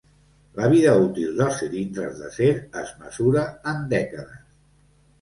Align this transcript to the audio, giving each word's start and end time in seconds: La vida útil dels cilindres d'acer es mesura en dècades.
La 0.59 0.69
vida 0.71 0.93
útil 1.01 1.35
dels 1.41 1.61
cilindres 1.61 2.17
d'acer 2.23 2.51
es 2.85 2.97
mesura 3.05 3.47
en 3.77 3.89
dècades. 3.97 4.47